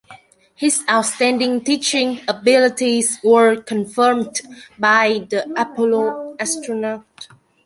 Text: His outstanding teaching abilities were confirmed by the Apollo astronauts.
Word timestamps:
His 0.55 0.83
outstanding 0.89 1.63
teaching 1.63 2.21
abilities 2.27 3.19
were 3.23 3.61
confirmed 3.61 4.41
by 4.79 5.27
the 5.29 5.45
Apollo 5.55 6.37
astronauts. 6.39 7.27